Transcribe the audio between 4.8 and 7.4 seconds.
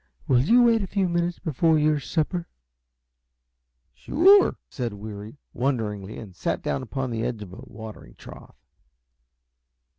Weary; wonderingly, and sat down upon the